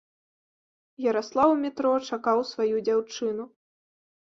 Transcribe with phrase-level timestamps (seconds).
[1.09, 3.43] Яраслаў у метро чакаў сваю дзяўчыну.